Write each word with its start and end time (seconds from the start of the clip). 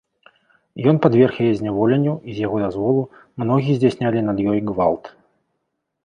Ён 0.91 0.95
падверг 1.03 1.35
яе 1.47 1.49
зняволенню, 1.59 2.13
і 2.31 2.37
з 2.37 2.41
яго 2.45 2.57
дазволу 2.63 3.03
многія 3.43 3.75
здзяйснялі 3.81 4.19
над 4.31 4.37
ёй 4.55 4.59
гвалт. 4.71 5.03